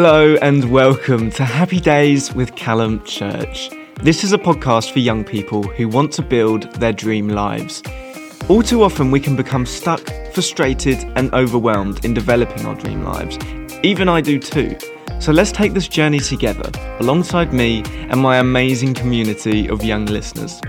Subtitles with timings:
[0.00, 3.68] Hello and welcome to Happy Days with Callum Church.
[4.00, 7.82] This is a podcast for young people who want to build their dream lives.
[8.48, 10.00] All too often, we can become stuck,
[10.32, 13.38] frustrated, and overwhelmed in developing our dream lives.
[13.82, 14.78] Even I do too.
[15.18, 20.60] So let's take this journey together alongside me and my amazing community of young listeners.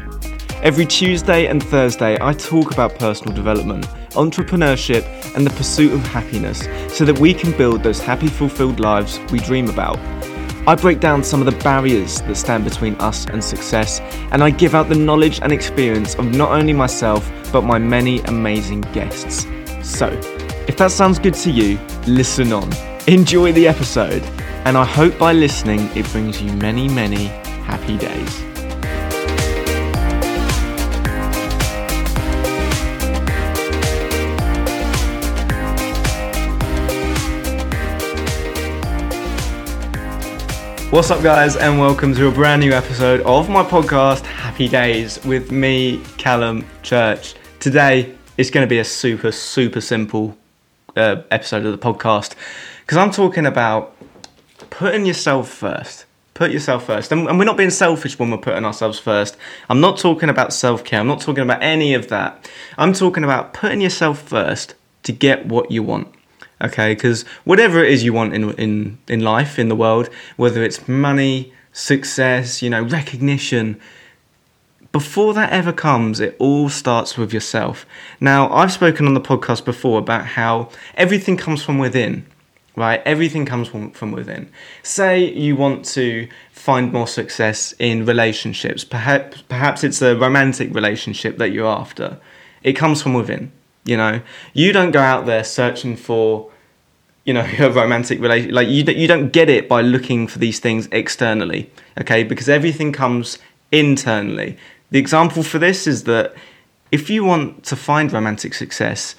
[0.63, 5.05] Every Tuesday and Thursday, I talk about personal development, entrepreneurship,
[5.35, 9.39] and the pursuit of happiness so that we can build those happy, fulfilled lives we
[9.39, 9.97] dream about.
[10.67, 13.99] I break down some of the barriers that stand between us and success,
[14.31, 18.19] and I give out the knowledge and experience of not only myself, but my many
[18.21, 19.47] amazing guests.
[19.81, 20.07] So,
[20.67, 22.69] if that sounds good to you, listen on.
[23.07, 24.21] Enjoy the episode,
[24.65, 27.25] and I hope by listening it brings you many, many
[27.65, 28.48] happy days.
[40.91, 45.23] What's up, guys, and welcome to a brand new episode of my podcast, Happy Days,
[45.23, 47.35] with me, Callum Church.
[47.59, 50.35] Today, it's going to be a super, super simple
[50.97, 52.33] uh, episode of the podcast
[52.81, 53.95] because I'm talking about
[54.71, 56.05] putting yourself first.
[56.33, 57.11] Put yourself first.
[57.11, 59.37] And, and we're not being selfish when we're putting ourselves first.
[59.69, 62.49] I'm not talking about self care, I'm not talking about any of that.
[62.79, 64.73] I'm talking about putting yourself first
[65.03, 66.15] to get what you want
[66.61, 70.63] okay because whatever it is you want in in in life in the world whether
[70.63, 73.79] it's money success you know recognition
[74.91, 77.85] before that ever comes it all starts with yourself.
[78.19, 82.25] Now i've spoken on the podcast before about how everything comes from within
[82.79, 83.01] right?
[83.05, 84.49] Everything comes from, from within.
[84.83, 88.85] Say you want to find more success in relationships.
[88.85, 92.17] Perhaps perhaps it's a romantic relationship that you're after.
[92.63, 93.51] It comes from within
[93.89, 94.21] you know,
[94.53, 96.49] you don't go out there searching for,
[97.25, 98.51] you know, a romantic relation.
[98.53, 101.69] Like you, you don't get it by looking for these things externally.
[101.99, 103.39] Okay, because everything comes
[103.71, 104.57] internally.
[104.91, 106.33] The example for this is that
[106.91, 109.15] if you want to find romantic success,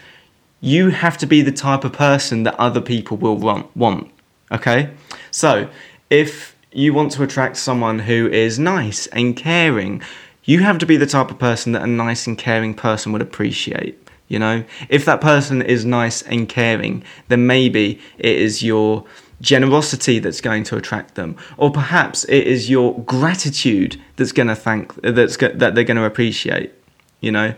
[0.61, 3.75] you have to be the type of person that other people will want.
[3.77, 4.11] want
[4.53, 4.91] okay,
[5.31, 5.69] so
[6.11, 10.03] if you want to attract someone who is nice and caring,
[10.45, 13.23] you have to be the type of person that a nice and caring person would
[13.23, 13.97] appreciate.
[14.31, 19.05] You know, if that person is nice and caring, then maybe it is your
[19.41, 24.55] generosity that's going to attract them, or perhaps it is your gratitude that's going to
[24.55, 26.73] thank that's that they're going to appreciate.
[27.21, 27.55] You know,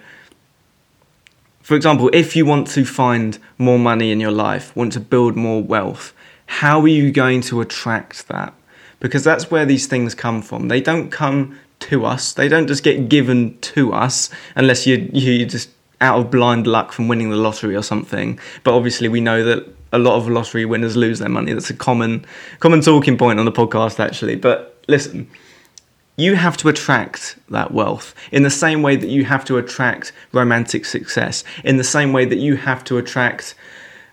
[1.61, 5.37] for example, if you want to find more money in your life, want to build
[5.37, 6.15] more wealth,
[6.47, 8.55] how are you going to attract that?
[8.99, 10.69] Because that's where these things come from.
[10.69, 12.33] They don't come to us.
[12.33, 15.69] They don't just get given to us unless you you just
[16.03, 18.39] out of blind luck from winning the lottery or something.
[18.65, 21.53] But obviously, we know that a lot of lottery winners lose their money.
[21.53, 22.27] That's a common
[22.61, 24.37] common talking point on the podcast, actually.
[24.37, 25.31] But listen,
[26.17, 30.13] you have to attract that wealth in the same way that you have to attract
[30.33, 31.45] romantic success.
[31.65, 33.55] In the same way that you have to attract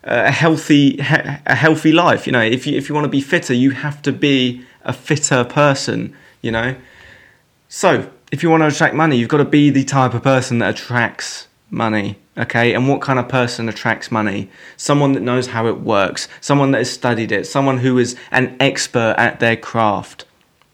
[0.03, 2.25] uh, a healthy a healthy life.
[2.25, 4.93] You know, if you if you want to be fitter, you have to be a
[4.93, 6.15] fitter person.
[6.41, 6.75] You know,
[7.67, 10.59] so if you want to attract money, you've got to be the type of person
[10.59, 15.67] that attracts money okay and what kind of person attracts money someone that knows how
[15.67, 20.25] it works someone that has studied it someone who is an expert at their craft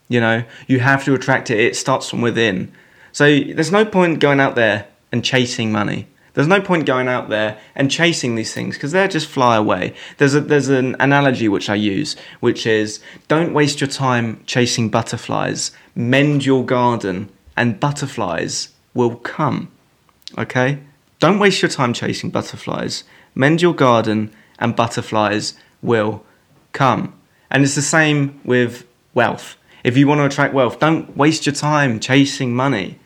[0.07, 2.71] you know you have to attract it it starts from within
[3.11, 7.29] so there's no point going out there and chasing money there's no point going out
[7.29, 9.93] there and chasing these things because they'll just fly away.
[10.17, 14.89] There's a, there's an analogy which I use, which is don't waste your time chasing
[14.89, 15.71] butterflies.
[15.95, 19.71] Mend your garden, and butterflies will come.
[20.37, 20.79] Okay?
[21.19, 23.03] Don't waste your time chasing butterflies.
[23.33, 26.23] Mend your garden and butterflies will
[26.71, 27.13] come.
[27.49, 29.55] And it's the same with wealth.
[29.83, 32.99] If you want to attract wealth, don't waste your time chasing money.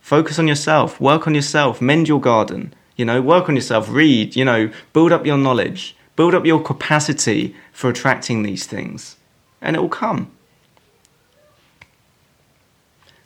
[0.00, 4.36] Focus on yourself, work on yourself, mend your garden, you know, work on yourself, read,
[4.36, 9.16] you know, build up your knowledge, build up your capacity for attracting these things,
[9.60, 10.30] and it will come.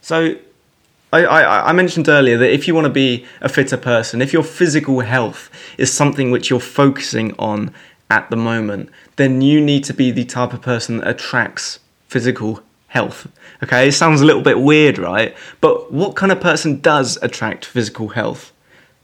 [0.01, 0.37] So
[1.13, 4.33] I, I, I, mentioned earlier that if you want to be a fitter person, if
[4.33, 7.75] your physical health is something which you're focusing on
[8.11, 12.63] at the moment, then you need to be the type of person that attracts physical
[12.89, 13.27] health.
[13.63, 15.37] Okay, it sounds a little bit weird, right?
[15.61, 18.53] But what kind of person does attract physical health?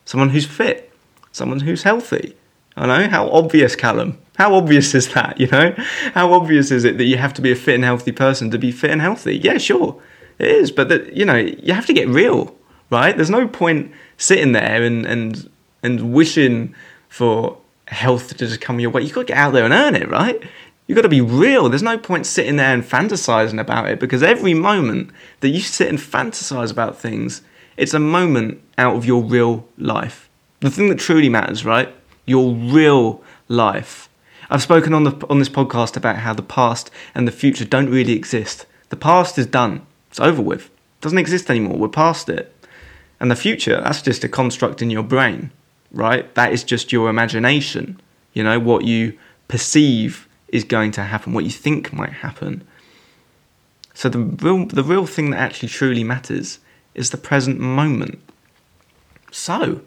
[0.06, 0.90] Someone who's fit,
[1.32, 2.34] someone who's healthy.
[2.74, 4.18] I know, how obvious, Callum.
[4.36, 5.74] How obvious is that, you know?
[6.14, 8.58] How obvious is it that you have to be a fit and healthy person to
[8.58, 9.36] be fit and healthy?
[9.36, 10.00] Yeah, sure.
[10.38, 12.54] It is, but that you know, you have to get real,
[12.90, 13.16] right?
[13.16, 15.50] There's no point sitting there and and
[15.82, 16.74] and wishing
[17.08, 19.02] for health to just come your way.
[19.02, 20.42] You've got to get out there and earn it, right?
[20.86, 21.68] You've got to be real.
[21.68, 25.88] There's no point sitting there and fantasizing about it because every moment that you sit
[25.88, 27.42] and fantasize about things,
[27.76, 30.28] it's a moment out of your real life.
[30.60, 31.94] The thing that truly matters, right?
[32.26, 34.08] Your real life.
[34.50, 37.90] I've spoken on the on this podcast about how the past and the future don't
[37.90, 38.64] really exist.
[38.88, 39.86] The past is done.
[40.10, 40.66] It's over with.
[40.66, 41.78] It doesn't exist anymore.
[41.78, 42.54] We're past it.
[43.20, 45.50] And the future, that's just a construct in your brain,
[45.92, 46.32] right?
[46.34, 48.00] That is just your imagination.
[48.32, 49.18] You know, what you
[49.48, 52.66] perceive is going to happen, what you think might happen.
[53.94, 56.60] So the real the real thing that actually truly matters
[56.94, 58.20] is the present moment.
[59.32, 59.82] So,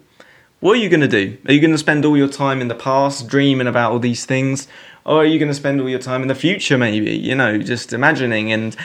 [0.60, 1.38] what are you going to do?
[1.46, 4.24] Are you going to spend all your time in the past dreaming about all these
[4.24, 4.68] things?
[5.04, 7.16] Or are you going to spend all your time in the future, maybe?
[7.16, 8.76] You know, just imagining and,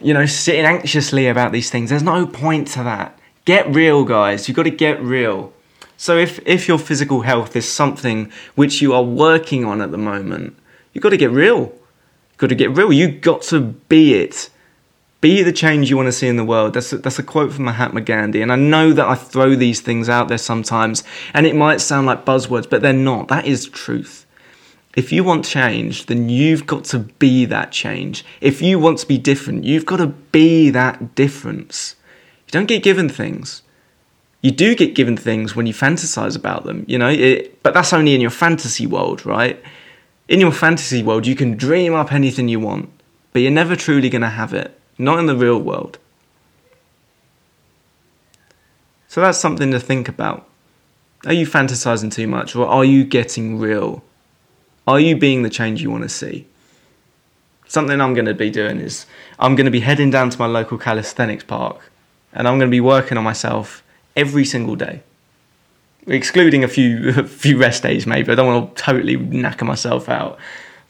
[0.00, 1.90] you know, sitting anxiously about these things.
[1.90, 3.18] There's no point to that.
[3.44, 4.48] Get real, guys.
[4.48, 5.52] You've got to get real.
[5.96, 9.98] So, if, if your physical health is something which you are working on at the
[9.98, 10.56] moment,
[10.96, 11.74] You've got to get real.
[12.30, 12.90] You've got to get real.
[12.90, 14.48] You've got to be it.
[15.20, 16.72] Be the change you want to see in the world.
[16.72, 18.40] That's a, that's a quote from Mahatma Gandhi.
[18.40, 21.04] And I know that I throw these things out there sometimes,
[21.34, 23.28] and it might sound like buzzwords, but they're not.
[23.28, 24.25] That is truth.
[24.96, 28.24] If you want change, then you've got to be that change.
[28.40, 31.94] If you want to be different, you've got to be that difference.
[32.46, 33.62] You don't get given things.
[34.42, 37.92] You do get given things when you fantasize about them, you know, it, but that's
[37.92, 39.62] only in your fantasy world, right?
[40.28, 42.90] in your fantasy world, you can dream up anything you want,
[43.32, 44.78] but you're never truly going to have it.
[44.98, 45.98] Not in the real world.
[49.08, 50.48] So that's something to think about.
[51.24, 54.02] Are you fantasizing too much, or are you getting real?
[54.86, 56.46] Are you being the change you want to see?
[57.66, 59.06] Something I'm going to be doing is
[59.38, 61.90] I'm going to be heading down to my local calisthenics park
[62.32, 63.82] and I'm going to be working on myself
[64.14, 65.02] every single day
[66.06, 68.32] excluding a few a few rest days maybe.
[68.32, 70.38] I don't want to totally knacker myself out.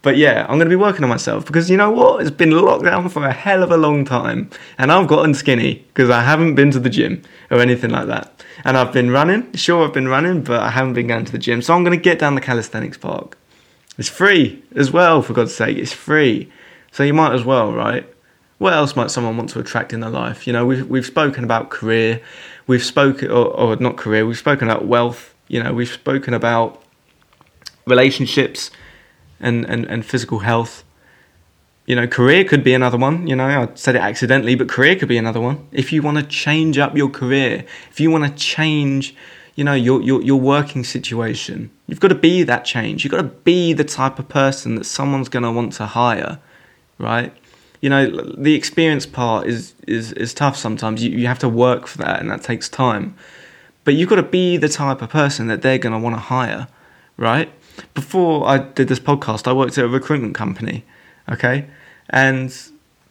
[0.02, 2.20] But yeah, I'm going to be working on myself because you know what?
[2.20, 5.84] It's been locked down for a hell of a long time, and I've gotten skinny
[5.88, 8.44] because I haven't been to the gym or anything like that.
[8.64, 9.52] And I've been running.
[9.54, 11.60] Sure, I've been running, but I haven't been going to the gym.
[11.60, 13.37] So I'm going to get down the calisthenics park.
[13.98, 15.78] It's free as well, for God's sake.
[15.78, 16.52] It's free,
[16.93, 18.06] so you might as well, right?
[18.58, 20.46] What else might someone want to attract in their life?
[20.46, 22.22] You know, we've we've spoken about career
[22.66, 26.82] we've spoken, or, or not career, we've spoken about wealth, you know, we've spoken about
[27.87, 28.70] relationships
[29.40, 30.84] and, and, and physical health.
[31.87, 33.28] You know, career could be another one.
[33.28, 35.69] You know, I said it accidentally, but career could be another one.
[35.70, 39.14] If you want to change up your career, if you want to change,
[39.56, 43.05] you know, your, your, your working situation, you've got to be that change.
[43.05, 46.38] You've got to be the type of person that someone's going to want to hire,
[46.99, 47.35] right?
[47.81, 51.05] you know the experience part is is is tough sometimes.
[51.05, 53.14] You, you have to work for that and that takes time.
[53.85, 56.20] But you've got to be the type of person that they're going to want to
[56.20, 56.69] hire
[57.17, 57.50] right?
[57.94, 60.85] Before i did this podcast i worked at a recruitment company
[61.31, 61.67] okay?
[62.11, 62.56] And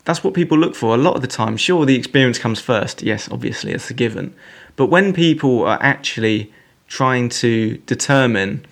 [0.05, 1.57] that's what people look for a lot of the time.
[1.57, 3.01] Sure the experience comes first.
[3.01, 4.35] Yes obviously it's a given
[4.75, 6.51] but when people are actually
[6.87, 8.65] trying to determine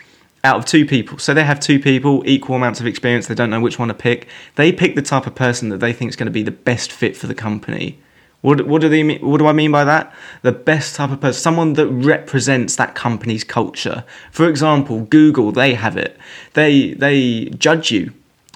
[0.44, 1.18] out of two people.
[1.18, 3.28] So they have two people, equal amounts of experience.
[3.28, 4.28] They don't know which one to pick.
[4.56, 6.92] They pick the type of person that they think is going to be the best
[6.92, 8.00] fit for the company.
[8.42, 10.14] What, what do they mean, What do I mean by that?
[10.42, 14.04] The best type of person, someone that represents that company's culture.
[14.32, 16.18] For example, Google, they have it.
[16.54, 18.12] They they judge you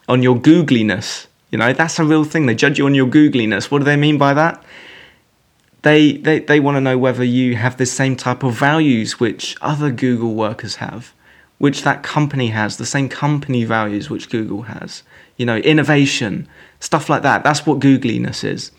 [0.10, 1.28] on your googliness.
[1.52, 2.48] You know that's a real thing.
[2.48, 3.72] They judge you on your googliness.
[3.72, 4.62] What do they mean by that?
[5.84, 9.56] They they they want to know whether you have the same type of values which
[9.62, 11.14] other Google workers have
[11.58, 15.04] which that company has, the same company values which Google has.
[15.38, 16.48] You know, innovation,
[16.80, 17.44] stuff like that.
[17.44, 18.72] That's what googliness is.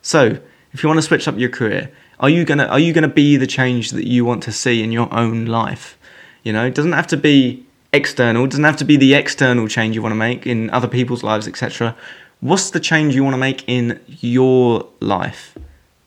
[0.00, 0.38] So,
[0.72, 1.90] if you want to switch up your career,
[2.20, 4.92] are you gonna are you gonna be the change that you want to see in
[4.92, 5.98] your own life?
[6.42, 9.68] You know, it doesn't have to be external, it doesn't have to be the external
[9.68, 11.94] change you want to make in other people's lives, etc.
[12.40, 15.56] What's the change you want to make in your life?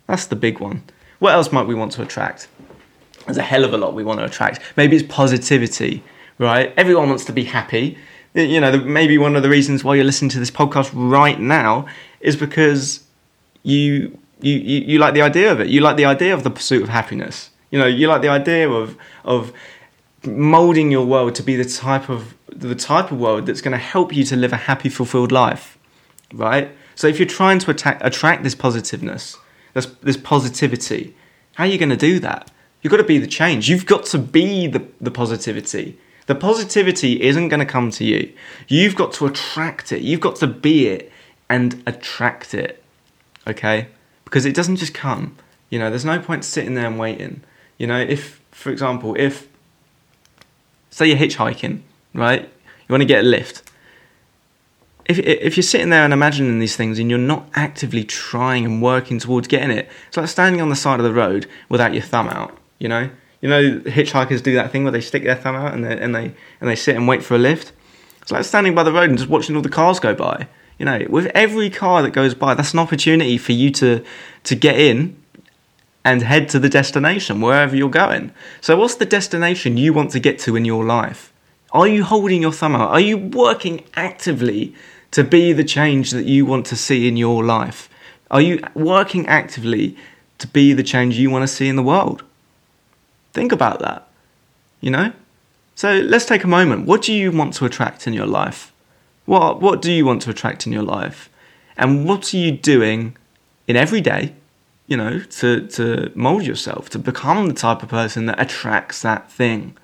[0.08, 0.84] That's the big one.
[1.20, 2.48] What else might we want to attract?
[3.26, 4.62] There's a hell of a lot we want to attract.
[4.76, 6.04] Maybe it's positivity
[6.38, 6.74] right?
[6.78, 7.98] Everyone wants to be happy.
[8.34, 11.88] You know, maybe one of the reasons why you're listening to this podcast right now
[12.20, 13.04] is because
[13.64, 15.68] you you, you, you like the idea of it.
[15.68, 17.50] You like the idea of the pursuit of happiness.
[17.72, 19.54] You know, you like the idea of of
[20.26, 23.78] molding your world to be the type of the type of world that's going to
[23.78, 25.78] help you to live a happy, fulfilled life,
[26.34, 26.72] right?
[26.96, 29.38] So if you're trying to attack, attract this positiveness,
[29.76, 31.14] this, this positivity,
[31.54, 32.50] how are you going to do that?
[32.82, 33.70] You've got to be the change.
[33.70, 36.00] You've got to be the, the positivity.
[36.26, 38.34] The positivity isn't going to come to you.
[38.68, 40.02] You've got to attract it.
[40.02, 41.12] You've got to be it
[41.50, 42.84] and attract it.
[43.46, 43.88] Okay?
[44.24, 45.36] Because it doesn't just come.
[45.70, 47.44] You know, there's no point sitting there and waiting.
[47.78, 49.48] You know, if, for example, if,
[50.90, 51.82] say you're hitchhiking,
[52.14, 52.42] right?
[52.42, 53.65] You want to get a lift.
[55.06, 58.82] If, if you're sitting there and imagining these things and you're not actively trying and
[58.82, 62.02] working towards getting it, it's like standing on the side of the road without your
[62.02, 62.58] thumb out.
[62.80, 63.10] You know,
[63.42, 66.16] you know, hitchhikers do that thing where they stick their thumb out and they and
[66.16, 67.72] they and they sit and wait for a lift.
[68.22, 70.48] It's like standing by the road and just watching all the cars go by.
[70.80, 74.04] You know, with every car that goes by, that's an opportunity for you to
[74.44, 75.16] to get in
[76.04, 78.32] and head to the destination wherever you're going.
[78.62, 81.32] So, what's the destination you want to get to in your life?
[81.72, 82.90] Are you holding your thumb out?
[82.90, 84.74] Are you working actively
[85.16, 87.88] to be the change that you want to see in your life?
[88.30, 89.96] Are you working actively
[90.40, 92.22] to be the change you want to see in the world?
[93.32, 94.10] Think about that.
[94.82, 95.14] You know?
[95.74, 96.86] So let's take a moment.
[96.86, 98.74] What do you want to attract in your life?
[99.24, 101.30] What what do you want to attract in your life?
[101.78, 103.16] And what are you doing
[103.70, 104.34] in every day,
[104.86, 109.32] you know, to to mold yourself, to become the type of person that attracts that
[109.32, 109.78] thing?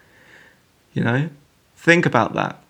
[0.94, 1.30] You know?
[1.78, 2.62] Think about that.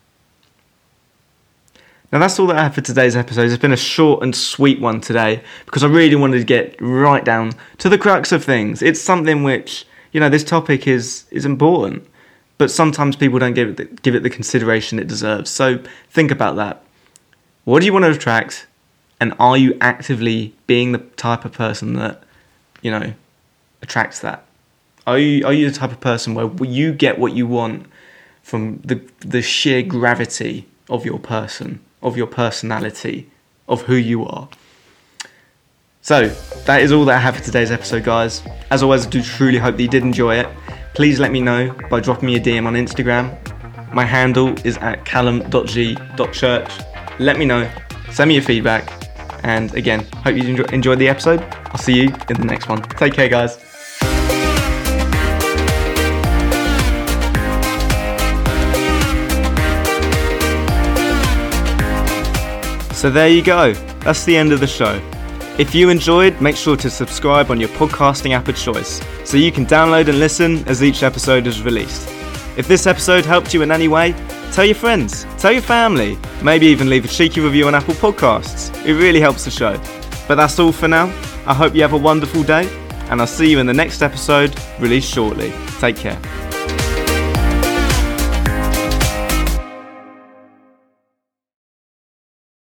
[2.11, 3.49] Now that's all that I have for today's episode.
[3.49, 7.23] It's been a short and sweet one today because I really wanted to get right
[7.23, 8.81] down to the crux of things.
[8.81, 12.05] It's something which, you know, this topic is is important,
[12.57, 15.49] but sometimes people don't give it the, give it the consideration it deserves.
[15.49, 16.83] So think about that.
[17.63, 18.67] What do you want to attract
[19.21, 22.23] and are you actively being the type of person that,
[22.81, 23.13] you know,
[23.81, 24.43] attracts that?
[25.07, 27.85] Are you are you the type of person where you get what you want
[28.43, 31.79] from the the sheer gravity of your person?
[32.01, 33.29] Of your personality,
[33.67, 34.49] of who you are.
[36.01, 36.29] So,
[36.65, 38.41] that is all that I have for today's episode, guys.
[38.71, 40.47] As always, I do truly hope that you did enjoy it.
[40.95, 43.37] Please let me know by dropping me a DM on Instagram.
[43.93, 46.71] My handle is at callum.g.church.
[47.19, 47.71] Let me know,
[48.11, 48.91] send me your feedback,
[49.43, 51.41] and again, hope you enjoyed the episode.
[51.67, 52.81] I'll see you in the next one.
[52.81, 53.70] Take care, guys.
[63.01, 63.73] So there you go.
[64.01, 65.01] That's the end of the show.
[65.57, 69.51] If you enjoyed, make sure to subscribe on your podcasting app of choice so you
[69.51, 72.07] can download and listen as each episode is released.
[72.57, 74.13] If this episode helped you in any way,
[74.51, 78.69] tell your friends, tell your family, maybe even leave a cheeky review on Apple Podcasts.
[78.85, 79.81] It really helps the show.
[80.27, 81.07] But that's all for now.
[81.47, 82.69] I hope you have a wonderful day,
[83.09, 85.51] and I'll see you in the next episode, released shortly.
[85.79, 86.50] Take care.